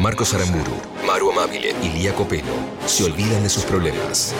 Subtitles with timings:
[0.00, 0.72] Marcos Aramburu,
[1.06, 2.54] Maru Amabile y Lía Copelo
[2.86, 4.34] se olvidan de sus problemas.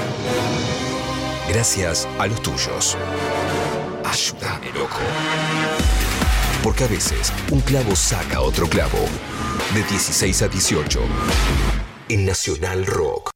[1.51, 2.97] Gracias a los tuyos.
[4.03, 4.97] Ayúdame, loco.
[6.63, 9.01] Porque a veces un clavo saca otro clavo.
[9.75, 11.01] De 16 a 18.
[12.09, 13.30] En Nacional Rock.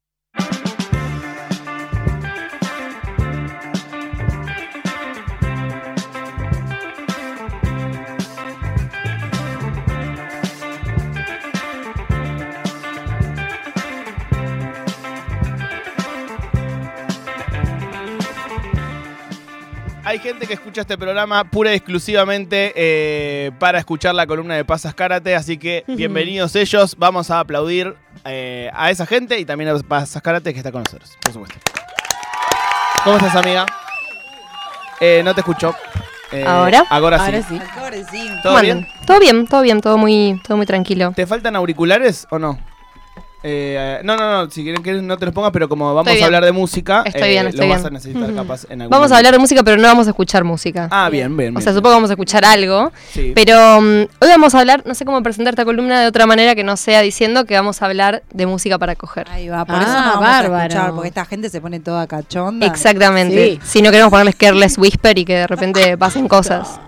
[20.05, 24.63] Hay gente que escucha este programa pura y exclusivamente eh, para escuchar la columna de
[24.63, 26.95] Pasas Karate, así que bienvenidos ellos.
[26.99, 30.83] Vamos a aplaudir eh, a esa gente y también a Pasas Karate que está con
[30.83, 31.57] nosotros, por supuesto.
[33.03, 33.65] ¿Cómo estás, amiga?
[34.99, 35.75] Eh, no te escucho.
[36.31, 36.83] Eh, ¿Ahora?
[36.91, 37.25] Ahora sí.
[37.25, 37.59] Ahora sí.
[37.75, 38.27] Ahora sí.
[38.43, 38.87] ¿Todo ¿Cómo bien?
[39.07, 41.13] Todo bien, todo bien, todo muy, todo muy tranquilo.
[41.15, 42.59] ¿Te faltan auriculares o no?
[43.47, 46.13] Eh, no, no, no, si quieren que no te los pongas, pero como vamos Estoy
[46.13, 46.25] a bien.
[46.25, 49.17] hablar de música, Estoy eh, bien, lo vas a necesitar capaz en algún Vamos a
[49.17, 50.87] hablar de música, pero no vamos a escuchar música.
[50.89, 51.55] Ah, bien, bien.
[51.55, 51.77] o sea, bien.
[51.77, 52.91] supongo que vamos a escuchar algo.
[53.11, 53.33] Sí.
[53.35, 56.55] Pero mm, hoy vamos a hablar, no sé cómo presentar esta columna de otra manera
[56.55, 59.27] que no sea diciendo que vamos a hablar de música para coger.
[59.29, 60.55] Ahí va, por Ah, eso no vamos bárbaro.
[60.55, 62.65] a escuchar, porque esta gente se pone toda cachonda.
[62.65, 63.51] Exactamente.
[63.51, 63.59] Sí.
[63.63, 66.79] Si no queremos ponerles Careless Whisper y que de repente pasen cosas.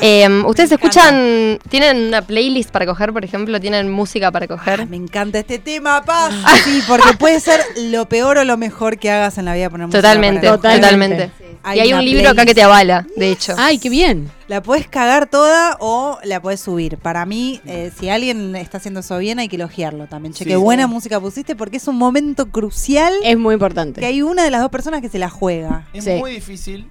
[0.00, 3.60] Eh, ¿Ustedes escuchan, tienen una playlist para coger, por ejemplo?
[3.60, 4.86] ¿Tienen música para Ah, coger?
[4.86, 6.34] me encanta este tema, Paz.
[6.64, 9.86] Sí, porque puede ser lo peor o lo mejor que hagas en la vida poner
[9.86, 11.30] música Totalmente, para totalmente.
[11.66, 13.54] Hay y hay un libro acá que te avala, de hecho.
[13.56, 14.30] Ay, qué bien.
[14.48, 16.98] La puedes cagar toda o la puedes subir.
[16.98, 20.34] Para mí, eh, si alguien está haciendo eso bien, hay que elogiarlo también.
[20.34, 20.50] Che, Sí.
[20.50, 24.00] qué buena música pusiste porque es un momento crucial Es muy importante.
[24.00, 25.86] que hay una de las dos personas que se la juega.
[25.94, 26.10] Es Sí.
[26.10, 26.90] muy difícil.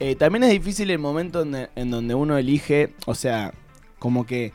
[0.00, 3.52] Eh, también es difícil el momento en, en donde uno elige, o sea,
[3.98, 4.52] como que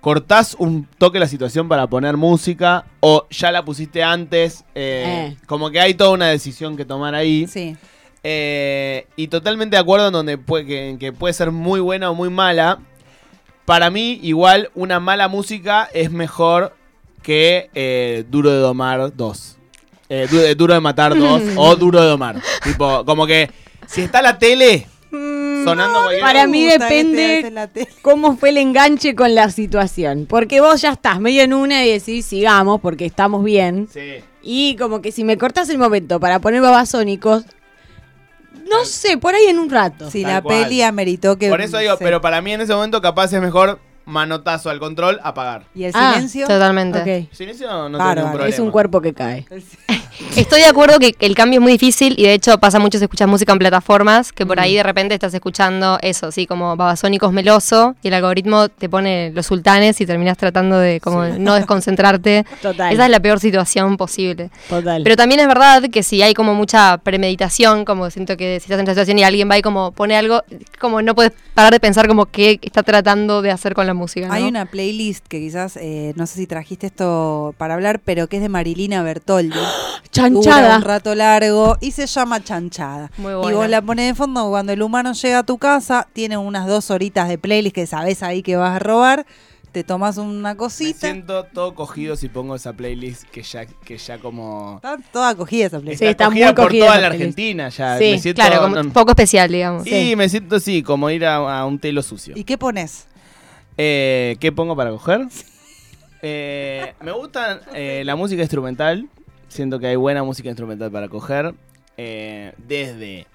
[0.00, 4.64] cortás un toque la situación para poner música o ya la pusiste antes.
[4.74, 5.36] eh, Eh.
[5.46, 7.46] Como que hay toda una decisión que tomar ahí.
[7.46, 7.76] Sí.
[8.22, 12.10] Eh, y totalmente de acuerdo en donde puede, que, en que puede ser muy buena
[12.10, 12.78] o muy mala.
[13.66, 16.74] Para mí, igual, una mala música es mejor
[17.22, 19.56] que Duro de Domar 2.
[20.08, 22.40] Eh, Du- Duro de Matar 2 o Duro de Domar.
[22.62, 23.50] tipo, como que
[23.86, 27.88] si está la tele sonando cualquier para mí depende-.
[28.02, 30.26] ¿Cómo fue el enganche con la situación?
[30.28, 33.88] Porque vos ya estás medio en una y decís, sigamos porque estamos bien.
[33.92, 34.16] Sí.
[34.42, 37.44] Y como que si me cortas el momento para poner babasónicos,
[38.70, 40.10] no sé, por ahí en un rato.
[40.10, 40.64] Si Tal la cual.
[40.64, 41.48] peli ameritó que.
[41.48, 44.78] Por eso digo, se- pero para mí en ese momento capaz es mejor manotazo al
[44.78, 45.64] control, apagar.
[45.74, 46.46] ¿Y el Ah, silencio?
[46.46, 47.26] Totalmente.
[47.28, 47.34] Ok.
[47.34, 48.48] Silencio no tengo ningún problema.
[48.48, 49.46] Es un cuerpo que cae.
[50.36, 53.04] Estoy de acuerdo que el cambio es muy difícil y de hecho pasa mucho si
[53.04, 57.32] escuchas música en plataformas, que por ahí de repente estás escuchando eso, sí, como babasónicos
[57.32, 62.44] meloso y el algoritmo te pone los sultanes y terminas tratando de como no desconcentrarte.
[62.62, 62.92] Total.
[62.92, 64.50] Esa es la peor situación posible.
[64.68, 65.02] Total.
[65.02, 68.78] Pero también es verdad que si hay como mucha premeditación, como siento que si estás
[68.78, 70.42] en esa situación y alguien va y como pone algo,
[70.78, 74.28] como no puedes parar de pensar como qué está tratando de hacer con la música.
[74.28, 74.32] ¿no?
[74.32, 78.36] Hay una playlist que quizás, eh, no sé si trajiste esto para hablar, pero que
[78.36, 79.58] es de Marilina Bertoldi.
[80.12, 80.76] Dura Chanchada.
[80.76, 83.10] un rato largo y se llama Chanchada.
[83.18, 83.56] Muy Y buena.
[83.58, 86.90] vos la pones de fondo cuando el humano llega a tu casa, tiene unas dos
[86.90, 89.26] horitas de playlist que sabes ahí que vas a robar,
[89.72, 91.00] te tomas una Me cosita.
[91.00, 94.76] siento todo cogido si pongo esa playlist que ya, que ya como...
[94.76, 96.02] Está toda cogida esa playlist.
[96.02, 97.22] Sí, está cogida muy por cogida toda la playlist.
[97.38, 97.98] Argentina ya.
[97.98, 99.86] Sí, me siento, Claro, como no- poco especial, digamos.
[99.86, 102.32] Y me siento así, como ir a, a un telo sucio.
[102.36, 103.06] ¿Y qué pones?
[103.76, 105.26] Eh, ¿Qué pongo para coger?
[106.22, 109.06] Eh, me gusta eh, la música instrumental.
[109.48, 111.54] Siento que hay buena música instrumental para coger.
[111.96, 113.26] Eh, desde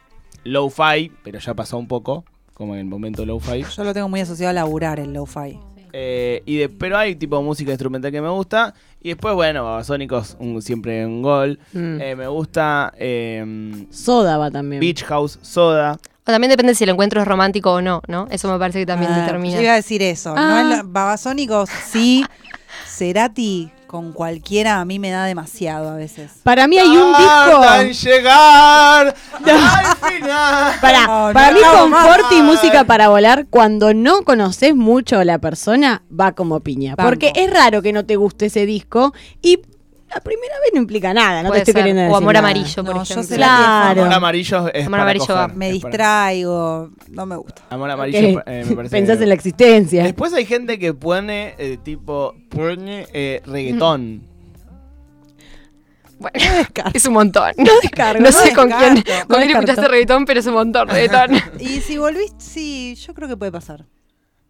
[0.44, 2.24] low-fi, pero ya pasó un poco,
[2.54, 3.64] como en el momento low-fi.
[3.76, 5.60] Yo lo tengo muy asociado a laburar el lo-fi.
[5.94, 8.74] Eh, y de, pero hay tipo música instrumental que me gusta.
[9.02, 11.60] Y después, bueno, Babasónicos, un- siempre un gol.
[11.74, 12.00] Mm.
[12.02, 14.80] Eh, me gusta eh, Soda va también.
[14.80, 15.98] Beach House, Soda.
[16.22, 18.28] O también depende si el encuentro es romántico o no, ¿no?
[18.30, 19.56] Eso me parece que también Ah, determina.
[19.56, 20.34] Yo iba a decir eso.
[20.38, 20.48] Ah.
[20.50, 22.24] No es la- Babasónicos, sí.
[22.88, 26.32] Cerati con cualquiera a mí me da demasiado a veces.
[26.44, 28.10] Para mí hay un Tardan en disco.
[28.10, 29.08] llegar
[29.46, 30.74] al final.
[30.80, 35.18] Para, No, para no, mí, no, confort y música para volar, cuando no conoces mucho
[35.20, 36.96] a la persona, va como piña.
[36.96, 37.10] Banco.
[37.10, 39.60] Porque es raro que no te guste ese disco y
[40.14, 41.42] la primera vez no implica nada.
[41.44, 41.90] No Puede te estoy ser.
[41.90, 42.48] queriendo O decir Amor nada.
[42.50, 43.24] Amarillo, por No, yo ejemplo.
[43.24, 44.02] sé Claro.
[44.02, 45.48] Amor amarillo es Amor para amarillo coger, va.
[45.48, 47.62] Me para- distraigo, no me gusta.
[47.70, 47.94] Amor Ok.
[47.94, 48.96] amarillo eh, me parece.
[48.96, 50.04] Pensás en la existencia.
[50.04, 54.24] Después hay gente que pone eh, tipo pone eh, reggaetón.
[56.20, 56.38] Bueno,
[56.94, 57.52] es un montón.
[57.58, 58.22] No descargo.
[58.24, 59.58] No sé con descarto, quién, no con quién descarto.
[59.72, 61.36] escuchaste reggaetón, pero es un montón reggaetón.
[61.60, 63.86] Y si volvís, sí, yo creo que puede pasar.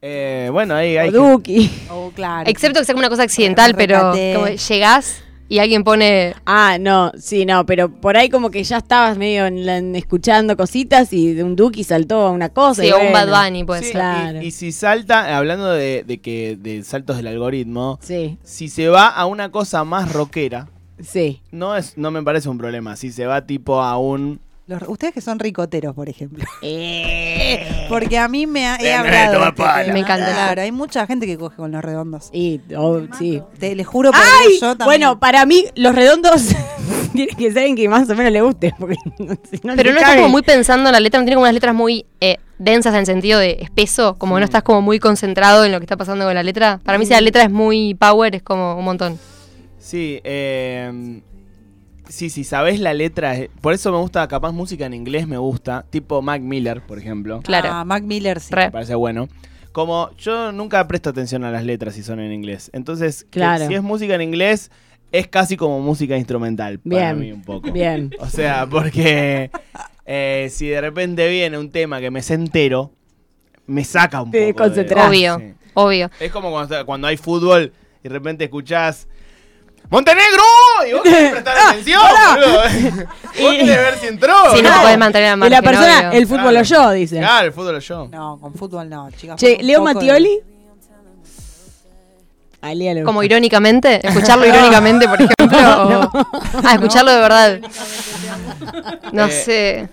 [0.01, 1.09] Eh, bueno, ahí hay.
[1.09, 1.71] O Duki.
[1.89, 2.49] Oh, claro.
[2.49, 4.33] Excepto que sea como una cosa accidental, pero Rescaté.
[4.35, 6.33] como llegás y alguien pone.
[6.45, 9.95] Ah, no, sí, no, pero por ahí como que ya estabas medio en la- en
[9.97, 12.81] escuchando cositas y de un Duki saltó a una cosa.
[12.83, 13.11] Sí, y o un.
[13.11, 13.93] Bad Bunny, puede Sí, ser.
[13.95, 14.41] Claro.
[14.41, 18.87] y, y si salta, hablando de, de que de saltos del algoritmo, Sí, si se
[18.87, 20.69] va a una cosa más rockera,
[21.01, 21.41] sí.
[21.51, 22.95] no es, no me parece un problema.
[22.95, 24.39] Si se va tipo a un
[24.79, 26.43] Los- ustedes que son ricoteros, por ejemplo.
[26.63, 29.39] Eh, Porque a mí me ha, he Venga, hablado.
[29.41, 29.93] de este tema.
[29.93, 30.25] Me encanta.
[30.31, 32.29] Claro, hay mucha gente que coge con los redondos.
[32.31, 33.41] y, oh, sí.
[33.59, 34.53] Te, les juro por ¡Ay!
[34.59, 34.85] Yo también.
[34.85, 36.43] Bueno, para mí, los redondos
[37.13, 38.73] tienen que ser en que más o menos le guste.
[38.79, 38.95] Porque
[39.49, 41.53] si no Pero no estás como muy pensando en la letra, no tiene como unas
[41.53, 45.65] letras muy eh, densas en el sentido de espeso, como no estás como muy concentrado
[45.65, 46.79] en lo que está pasando con la letra.
[46.83, 49.19] Para mí si la letra es muy power, es como un montón.
[49.79, 51.21] Sí, eh,
[52.11, 55.37] sí, si sabes la letra, eh, por eso me gusta, capaz música en inglés me
[55.37, 57.69] gusta, tipo Mac Miller, por ejemplo, Claro.
[57.71, 58.53] Ah, Mac Miller sí.
[58.55, 59.27] Me parece bueno.
[59.71, 63.67] Como yo nunca presto atención a las letras si son en inglés, entonces que Claro.
[63.67, 64.69] si es música en inglés
[65.13, 67.71] es casi como música instrumental para Bien, mí un poco.
[67.71, 68.11] bien.
[68.19, 69.49] O sea, porque
[70.05, 72.91] eh, si de repente viene un tema que me sé entero,
[73.67, 74.63] me saca un Te poco.
[74.63, 75.07] de- desconcentrás.
[75.09, 75.53] Obvio, Sí.
[75.73, 76.11] obvio.
[76.19, 77.71] Es como cuando, cuando hay fútbol
[78.03, 79.07] y de repente escuchás
[79.89, 80.43] ¡Montenegro!
[80.89, 82.01] Y vos querés prestar atención,
[82.35, 82.61] boludo.
[83.41, 84.33] Vos querés ver si entró.
[84.55, 84.75] Sí, no ¿no?
[84.75, 86.19] te podés mantener al Y margen, la persona, obvio.
[86.19, 86.59] el fútbol Claro.
[86.59, 87.17] o yo, dice.
[87.17, 88.07] Claro, el fútbol es yo.
[88.11, 89.35] No, con fútbol no, chicas.
[89.37, 90.39] Che, un Leo poco de- Mattioli.
[92.63, 93.25] A le Como gusta.
[93.25, 95.57] irónicamente, escucharlo irónicamente, por ejemplo.
[96.13, 96.27] o-
[96.63, 97.59] Ah, escucharlo de verdad.
[99.11, 99.89] No Eh, sé.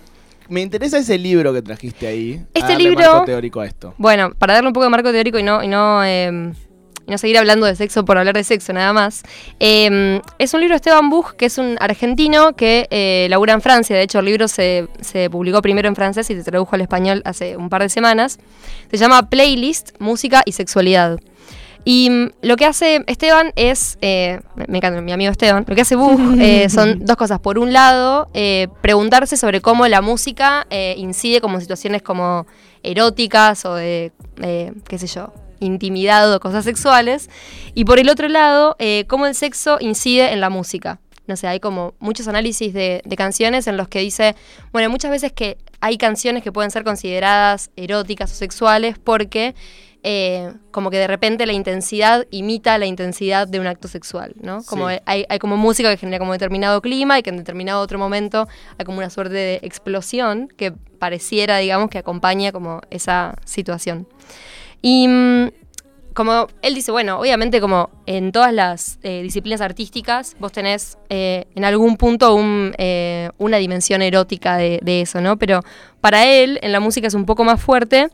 [0.49, 2.35] Me interesa ese libro que trajiste ahí.
[2.35, 3.93] a Este darle libro- marco teórico a esto.
[3.97, 6.53] Bueno, para darle un poco de marco teórico y no, y no, eh,
[7.09, 9.23] y no seguir hablando de sexo por hablar de sexo nada más,
[9.59, 13.61] eh, es un libro de Esteban Buch, que es un argentino que eh, labura en
[13.61, 13.95] Francia.
[13.95, 17.23] De hecho, el libro se, se publicó primero en francés y se tradujo al español
[17.25, 18.37] hace un par de semanas.
[18.91, 21.19] Se llama Playlist, Música y Sexualidad.
[21.85, 25.81] Y mm, lo que hace Esteban es, eh, me encanta mi amigo Esteban, lo que
[25.81, 27.39] hace Buch eh, son dos cosas.
[27.39, 32.45] Por un lado, eh, preguntarse sobre cómo la música eh, incide como en situaciones como
[32.83, 34.11] eróticas o de,
[34.87, 37.29] qué sé yo, intimidad o cosas sexuales.
[37.73, 40.99] Y por el otro lado, eh, cómo el sexo incide en la música.
[41.27, 44.35] No sé, hay como muchos análisis de, de canciones en los que dice,
[44.71, 49.53] bueno, muchas veces que hay canciones que pueden ser consideradas eróticas o sexuales porque
[50.01, 54.63] eh, como que de repente la intensidad imita la intensidad de un acto sexual, ¿no?
[54.63, 54.95] Como Sí.
[55.05, 58.47] hay, hay como música que genera como determinado clima y que en determinado otro momento
[58.77, 64.07] hay como una suerte de explosión que pareciera, digamos, que acompaña como esa situación.
[64.81, 65.47] Y mm,
[66.13, 71.45] como él dice, bueno, obviamente como en todas las eh, disciplinas artísticas, vos tenés eh,
[71.55, 75.37] en algún punto un, eh, una dimensión erótica de, de eso, ¿no?
[75.37, 75.61] Pero
[76.01, 78.09] para él en la música es un poco más fuerte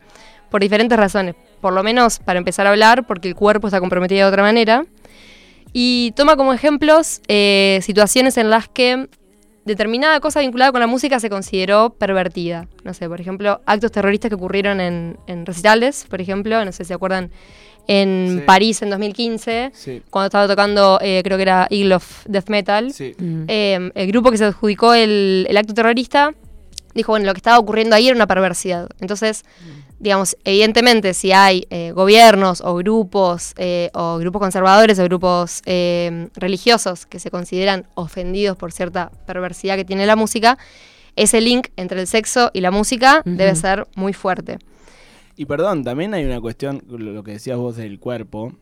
[0.50, 1.34] por diferentes razones.
[1.60, 4.86] Por lo menos para empezar a hablar, porque el cuerpo está comprometido de otra manera.
[5.72, 7.20] Y toma como ejemplos
[7.80, 9.08] situaciones en las que
[9.66, 12.66] determinada cosa vinculada con la música se consideró pervertida.
[12.84, 16.84] No sé, por ejemplo, actos terroristas que ocurrieron en, en recitales, por ejemplo, no sé
[16.84, 17.30] si se acuerdan,
[17.88, 18.44] en Sí.
[18.46, 20.02] París en 2015, Sí.
[20.10, 22.92] cuando estaba tocando, eh, creo que era Eagle of Death Metal.
[22.92, 23.14] Sí.
[23.46, 26.32] Eh, el grupo que se adjudicó el, el acto terrorista
[26.94, 28.88] dijo, bueno, lo que estaba ocurriendo ahí era una perversidad.
[29.00, 29.44] Entonces,
[29.98, 36.28] digamos, evidentemente si hay eh, gobiernos o grupos, eh, o grupos conservadores o grupos eh,
[36.34, 40.58] religiosos que se consideran ofendidos por cierta perversidad que tiene la música,
[41.16, 44.58] ese link entre el sexo y la música debe ser muy fuerte.
[45.34, 48.52] Y perdón, también hay una cuestión, lo lo que decías vos del cuerpo,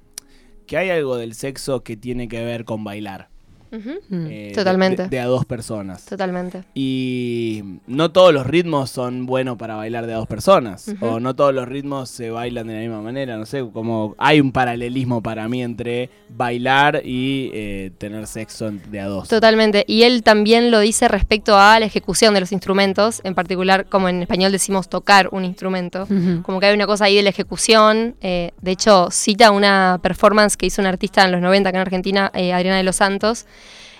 [0.66, 3.33] que hay algo del sexo que tiene que ver con bailar.
[4.08, 4.26] Mm.
[4.26, 5.02] eh, de- Totalmente.
[5.04, 6.04] De, de a dos personas.
[6.04, 6.62] Totalmente.
[6.74, 10.92] Y no todos los ritmos son buenos para bailar de a dos personas.
[11.00, 13.36] O no todos los ritmos se bailan de la misma manera.
[13.36, 19.00] No sé, como hay un paralelismo para mí entre bailar y eh, tener sexo de
[19.00, 19.28] a dos.
[19.28, 19.84] Totalmente.
[19.86, 24.08] Y él también lo dice respecto a la ejecución de los instrumentos, en particular, como
[24.08, 26.06] en español decimos tocar un instrumento.
[26.42, 28.14] Como que hay una cosa ahí de la ejecución.
[28.20, 31.82] eh, de hecho, cita una performance que hizo una artista en los 90 acá en
[31.82, 33.46] Argentina, eh, Adriana de los Santos,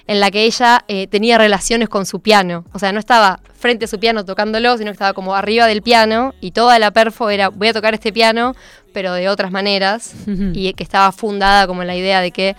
[0.06, 2.64] en la que ella eh, tenía relaciones con su piano.
[2.72, 5.80] O sea, no estaba frente a su piano tocándolo, sino que estaba como arriba del
[5.82, 8.54] piano y toda la perfo era voy a tocar este piano,
[8.92, 10.14] pero de otras maneras.
[10.54, 12.54] Y que estaba fundada como en la idea de que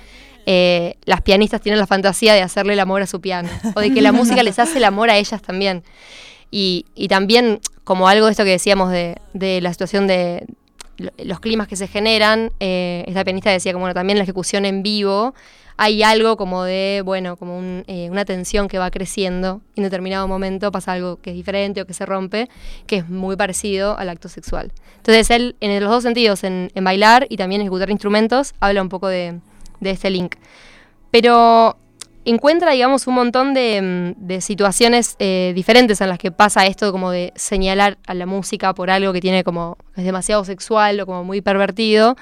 [0.48, 3.50] eh, las pianistas tienen la fantasía de hacerle el amor a su piano.
[3.76, 5.84] O de que la música les hace el amor a ellas también.
[6.52, 10.46] Y, y también como algo de esto que decíamos de, de la situación de,
[10.98, 14.66] lo- los climas que se generan, eh, esta pianista decía como bueno, también la ejecución
[14.66, 15.36] en vivo,
[15.78, 20.72] hay algo como de, bueno, como eh, una tensión que va creciendo en determinado momento
[20.72, 22.50] pasa algo que es diferente o que se rompe,
[22.88, 24.72] que es muy parecido al acto sexual.
[24.98, 29.08] Entonces él, en los dos sentidos, en, bailar y también ejecutar instrumentos, habla un poco
[29.08, 29.40] de,
[29.82, 30.36] este link.
[31.12, 31.78] Pero
[32.24, 37.12] encuentra, digamos, un montón de, mm, situaciones eh, diferentes en las que pasa esto como
[37.12, 41.24] de señalar a la música por algo que tiene como, es demasiado sexual o como
[41.24, 42.16] muy pervertido.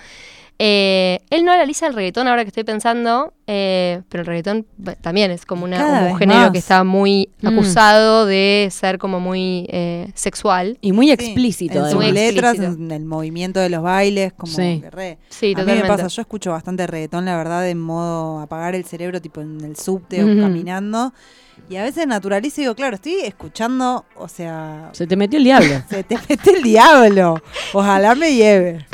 [0.65, 4.65] Eh, él no analiza el reggaetón ahora que estoy pensando, eh, pero el reggaetón
[5.01, 6.51] también es como, una, un género más.
[6.51, 7.47] que está muy Mm.
[7.47, 10.77] acusado de ser como muy eh, sexual.
[10.79, 11.79] Y muy Sí, explícito.
[11.79, 12.81] En sus Muy letras, explícito.
[12.81, 14.81] en el movimiento de los bailes, como Sí.
[14.89, 15.17] re.
[15.27, 15.83] Sí, a mí totalmente.
[15.83, 19.59] me pasa, yo escucho bastante reggaetón, la verdad, en modo apagar el cerebro, tipo en
[19.65, 21.13] el subte o caminando.
[21.69, 25.45] Y a veces naturalizo y digo, claro, estoy escuchando, o sea, Se te metió el
[25.45, 25.81] diablo.
[25.89, 27.41] se te mete el diablo.
[27.73, 28.85] Ojalá me lleve.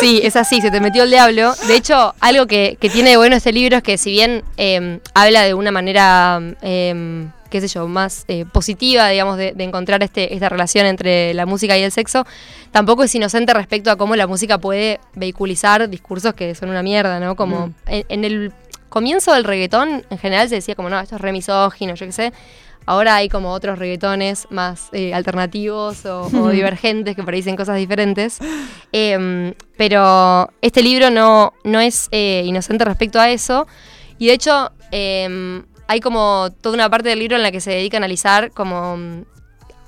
[0.00, 1.54] Sí, es así, se te metió el diablo.
[1.68, 4.98] De hecho, algo que, que tiene de bueno este libro es que si bien eh,
[5.14, 10.02] habla de una manera, eh, qué sé yo, más eh, positiva, digamos, de, de encontrar
[10.02, 12.24] este, esta relación entre la música y el sexo,
[12.70, 17.20] tampoco es inocente respecto a cómo la música puede vehiculizar discursos que son una mierda,
[17.20, 17.36] ¿no?
[17.36, 17.74] Como Mm.
[17.86, 18.52] en, en el
[18.88, 22.12] comienzo del reggaetón, en general se decía como, no, esto es re misógino, yo qué
[22.12, 22.32] sé.
[22.86, 27.54] Ahora hay como otros reggaetones más eh, alternativos o, o divergentes que por ahí dicen
[27.54, 28.38] cosas diferentes.
[28.90, 33.66] Em, pero este libro no, no es eh, inocente respecto a eso.
[34.18, 37.72] Y de hecho, em, hay como toda una parte del libro en la que se
[37.72, 39.24] dedica a analizar como mm,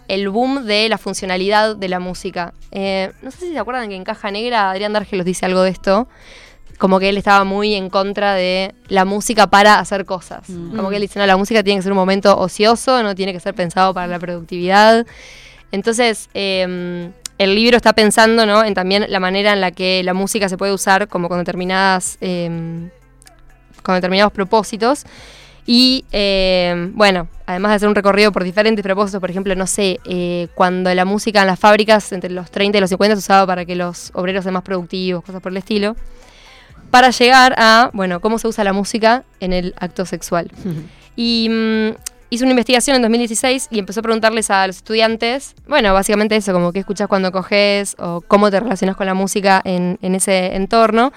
[0.09, 2.55] el boom de la funcionalidad de la música.
[2.73, 5.71] Eh, no sé si se acuerdan que en Caja Negra Adrián Dargelos dice algo de
[5.71, 6.09] esto.
[6.79, 10.49] Como que él estaba muy en contra de la música para hacer cosas.
[10.49, 13.33] Como que él dice, no, la música tiene que ser un momento ocioso, no tiene
[13.33, 15.07] que ser pensado para la productividad.
[15.71, 18.65] Entonces, eh, el libro está pensando ¿no?
[18.65, 22.19] en también la manera en la que la música se puede usar como con determinadas
[22.21, 22.91] eh,
[23.85, 25.05] con determinados propósitos.
[25.65, 30.01] Y eh, bueno, además de hacer un recorrido por diferentes propósitos, por ejemplo, no sé,
[30.05, 33.47] eh, cuando la música en las fábricas entre los 30 y los 50 se usaba
[33.47, 35.97] para que los obreros sean más productivos, cosas por el estilo,
[36.91, 40.51] para llegar a, bueno, cómo se usa la música en el acto sexual.
[41.15, 41.91] Y mm,
[42.31, 46.55] hizo una investigación en 2016 y empezó a preguntarles a los estudiantes, bueno, básicamente eso,
[46.55, 50.57] como qué escuchas cuando coges o cómo te relacionas con la música en, en ese
[50.57, 51.13] entorno.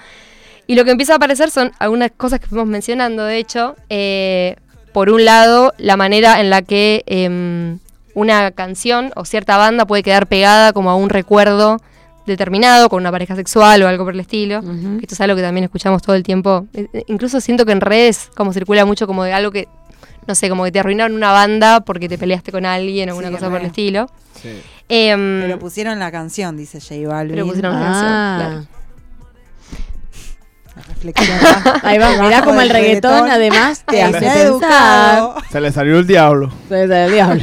[0.66, 3.76] Y lo que empieza a aparecer son algunas cosas que fuimos mencionando, de hecho.
[3.88, 4.56] Eh,
[4.92, 7.78] por un lado, la manera en la que em,
[8.14, 11.80] una canción o cierta banda puede quedar pegada como a un recuerdo
[12.26, 14.58] determinado, con una pareja sexual o algo por el estilo.
[15.00, 16.66] Esto es algo que también escuchamos todo el tiempo.
[16.74, 19.68] Eh, eh, Incluso siento que en redes como circula mucho como de algo que,
[20.26, 23.28] no sé, como que te arruinaron una banda porque te peleaste con alguien o alguna
[23.28, 24.10] Sí, cosa por el estilo.
[24.42, 24.48] Sí.
[24.88, 27.34] Em, Pero pusieron la canción, dice J Balvin.
[27.34, 27.92] pero pusieron una Ah.
[27.92, 28.75] canción, claro.
[30.76, 31.38] La reflexión.
[31.82, 33.30] Ahí va, mirá Debajo como el reggaetón, reggaetón.
[33.30, 34.46] además te hace ha pensar.
[34.46, 35.34] educado.
[35.50, 36.52] Se le salió el diablo.
[36.68, 37.42] Se le el diablo.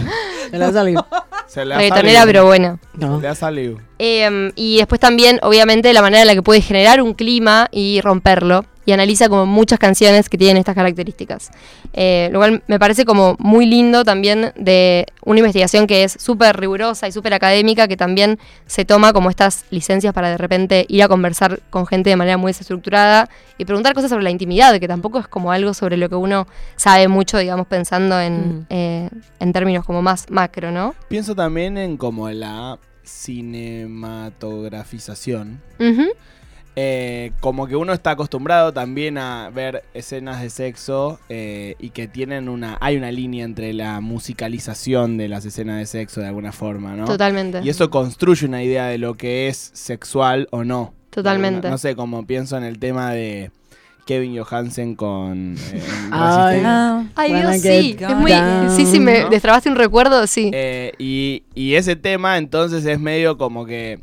[0.51, 1.07] Se le salió.
[1.47, 2.25] Se le ha Reggaetonera, salido.
[2.25, 2.79] pero buena.
[2.95, 3.17] No.
[3.17, 3.77] Se le ha salido.
[3.99, 8.01] Em, y después también, obviamente, la manera en la que puede generar un clima y
[8.01, 8.65] romperlo.
[8.85, 11.51] Y analiza como muchas canciones que tienen estas características.
[11.93, 16.59] Eh, lo cual me parece como muy lindo también de una investigación que es súper
[16.59, 21.01] rigurosa y súper académica, que también se toma como estas licencias para de repente ir
[21.03, 24.87] a conversar con gente de manera muy desestructurada y preguntar cosas sobre la intimidad, que
[24.87, 28.65] tampoco es como algo sobre lo que uno sabe mucho, digamos, pensando en, Mm.
[28.69, 29.09] eh,
[29.39, 30.95] en términos como más macro, ¿no?
[31.07, 35.61] Pienso también en como la cinematografización.
[36.75, 42.07] Eh, como que uno está acostumbrado también a ver escenas de sexo eh, y que
[42.07, 42.77] tienen una.
[42.81, 47.05] Hay una línea entre la musicalización de las escenas de sexo de alguna forma, ¿no?
[47.05, 47.61] Totalmente.
[47.63, 50.93] Y eso construye una idea de lo que es sexual o no.
[51.11, 51.69] Totalmente.
[51.69, 53.51] No sé, como pienso en el tema de
[54.07, 55.55] Kevin Johansen con.
[55.71, 56.61] eh, Ay.
[56.65, 57.97] Ah, Ay, Dios, sí.
[57.99, 58.75] Es muy, down.
[58.75, 59.29] sí, sí, me ¿No?
[59.29, 60.49] destrabaste un recuerdo, sí.
[60.53, 63.99] Eh, y, y ese tema entonces es medio como que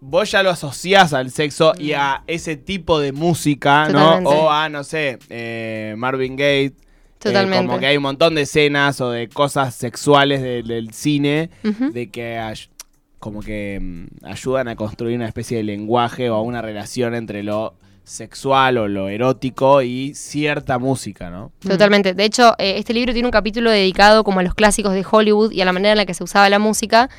[0.00, 4.16] vos ya lo asociás al sexo y a ese tipo de música, ¿no?
[4.28, 6.64] O a, no sé, eh, Marvin Gaye.
[6.66, 6.72] eh,
[7.18, 7.66] Totalmente.
[7.66, 12.10] como que hay un montón de escenas o de cosas sexuales de- del cine de
[12.10, 12.68] que ay-
[13.18, 17.74] como que mm, ayudan a construir una especie de lenguaje o una relación entre lo
[18.04, 21.50] sexual o lo erótico y cierta música, ¿no?
[21.58, 22.14] Totalmente.
[22.14, 25.50] De hecho, eh, este libro tiene un capítulo dedicado como a los clásicos de Hollywood
[25.50, 27.10] y a la manera en la que se usaba la música.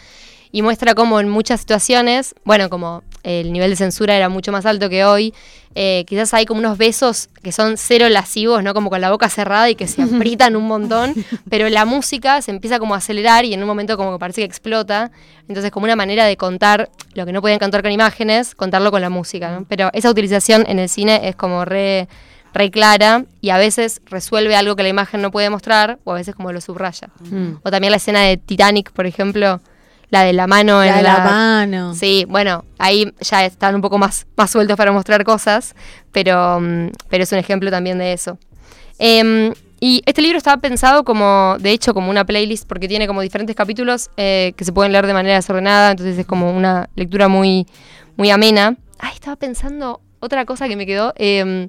[0.52, 4.66] Y muestra cómo en muchas situaciones, bueno, como el nivel de censura era mucho más
[4.66, 5.34] alto que hoy,
[5.76, 8.74] eh, quizás hay como unos besos que son cero lascivos, ¿no?
[8.74, 11.14] Como con la boca cerrada y que se aprietan un montón,
[11.50, 14.42] pero la música se empieza como a acelerar y en un momento como que parece
[14.42, 15.12] que explota.
[15.48, 19.02] Entonces, como una manera de contar lo que no podían contar con imágenes, contarlo con
[19.02, 19.66] la música, ¿no?
[19.68, 22.08] Pero esa utilización en el cine es como re,
[22.54, 26.16] re clara y a veces resuelve algo que la imagen no puede mostrar o a
[26.16, 27.10] veces como lo subraya.
[27.30, 27.58] Mm.
[27.62, 29.62] O también la escena de Titanic, por ejemplo,
[30.10, 31.14] la de la mano La en de la...
[31.18, 31.94] la mano.
[31.94, 35.76] Sí, bueno, ahí ya están un poco más, más sueltos para mostrar cosas,
[36.12, 38.38] pero, mm, pero es un ejemplo también de eso.
[39.00, 43.22] Em, y este libro estaba pensado como, de hecho, como una playlist, porque tiene como
[43.22, 47.28] diferentes capítulos eh, que se pueden leer de manera desordenada, entonces es como una lectura
[47.28, 47.68] muy,
[48.16, 48.76] muy amena.
[49.00, 51.14] Ay, estaba pensando otra cosa que me quedó.
[51.18, 51.68] em,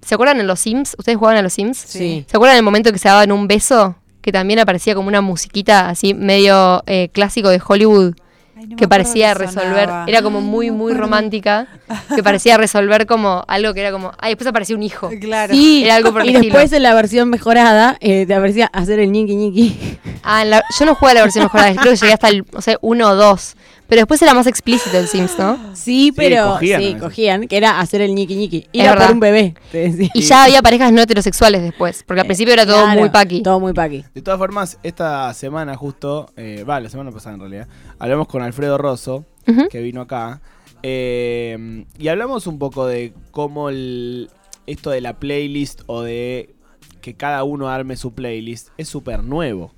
[0.00, 0.94] ¿Se acuerdan en los Sims?
[0.96, 1.76] ¿Ustedes jugaban a los Sims?
[1.78, 2.24] Sí.
[2.28, 3.96] ¿Se acuerdan el momento que se daban un beso?
[4.20, 8.14] Que también aparecía como una musiquita así medio eh, clásico de Hollywood
[8.56, 10.04] Ay, no que parecía resolver, sonaba.
[10.08, 11.68] era como muy, muy romántica,
[12.16, 15.10] que parecía resolver como algo que era como, ay, después aparecía un hijo.
[15.20, 15.54] Claro.
[15.54, 16.42] Sí, Era algo por y estilo.
[16.42, 19.98] después en la versión mejorada eh, te aparecía hacer el ñiqui ñiqui.
[20.24, 22.44] Ah, en la- yo no jugué a la versión mejorada, creo que llegué hasta el,
[22.52, 23.54] o sea, uno o dos,
[23.88, 25.58] pero después era más explícito el Sims, ¿no?
[25.74, 28.68] Sí, pero cogían sí, cogían, que era hacer el ñiqui ñiqui.
[28.72, 30.10] Era por un bebé, te decía.
[30.14, 33.42] Y ya había parejas no heterosexuales después, porque al principio era todo Claro, muy paqui.
[33.42, 34.04] Todo muy paqui.
[34.14, 37.68] De todas formas, esta semana justo, eh, va, la semana pasada en realidad,
[37.98, 39.24] hablamos con Alfredo Rosso,
[39.70, 40.42] que vino acá,
[40.82, 44.30] eh, y hablamos un poco de cómo el,
[44.66, 46.54] esto de la playlist o de
[47.00, 49.72] que cada uno arme su playlist es súper nuevo.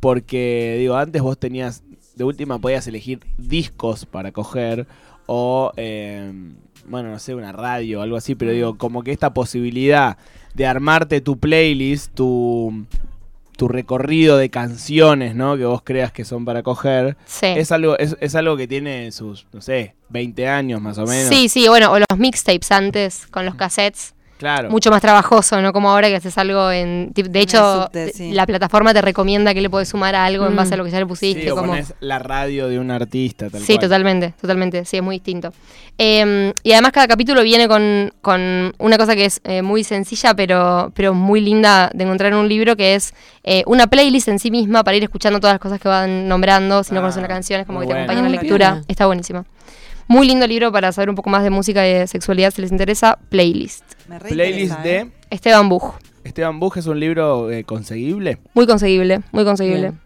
[0.00, 1.82] Porque, digo, antes vos tenías,
[2.16, 4.86] de última podías elegir discos para coger
[5.26, 6.32] o, eh,
[6.86, 10.16] bueno, no sé, una radio o algo así, pero digo, como que esta posibilidad
[10.54, 12.86] de armarte tu playlist, tu,
[13.56, 15.56] tu recorrido de canciones, ¿no?
[15.58, 17.46] Que vos creas que son para coger, Sí.
[17.46, 21.28] es algo, es, es algo que tiene sus, no sé, 20 años más o menos.
[21.28, 24.14] Sí, sí, bueno, o los mixtapes antes, con los cassettes.
[24.38, 24.68] Claro.
[24.70, 25.72] mucho más trabajoso, ¿no?
[25.72, 27.10] Como ahora que haces algo en...
[27.14, 28.32] De hecho, subte, sí.
[28.32, 30.56] la plataforma te recomienda que le puedes sumar a algo en Mm.
[30.56, 31.42] base a lo que ya le pusiste.
[31.44, 31.68] Sí, o como...
[31.72, 33.80] pones la radio de un artista, tal Sí, cual.
[33.88, 35.52] totalmente, totalmente, sí, es muy distinto.
[35.98, 40.34] Eh, y además cada capítulo viene con, con una cosa que es eh, muy sencilla,
[40.34, 43.14] pero, pero muy linda de encontrar en un libro, que es
[43.44, 46.84] eh, una playlist en sí misma para ir escuchando todas las cosas que van nombrando,
[46.84, 48.82] si no Ah, conoces una canción, es como que te acompaña en la Ah, lectura,
[48.88, 49.44] está buenísima.
[50.08, 52.70] Muy lindo libro para saber un poco más de música y de sexualidad si les
[52.70, 53.84] interesa, Playlist.
[54.08, 55.10] Me Playlist interesa, de ¿eh?
[55.30, 58.38] Esteban Buch, Esteban Buj es un libro eh, conseguible.
[58.54, 59.80] muy conseguible, muy conseguible.
[59.80, 60.00] Bien.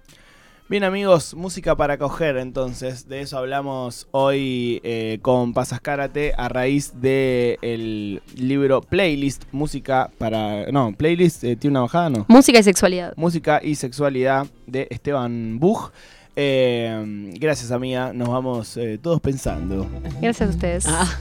[0.69, 6.49] Bien amigos, música para coger entonces, de eso hablamos hoy eh, con Pasas Karate a
[6.49, 10.71] raíz del libro Playlist, música para...
[10.71, 12.11] No, Playlist, eh, ¿tiene una bajada?
[12.11, 12.25] No.
[12.29, 13.15] Música y sexualidad.
[13.17, 15.91] Música y sexualidad de Esteban Buj.
[16.37, 19.87] Eh, gracias amiga, nos vamos eh, todos pensando.
[20.21, 20.85] Gracias a ustedes.
[20.87, 21.19] Ah.